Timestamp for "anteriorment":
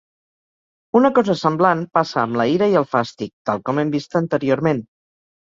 4.23-4.85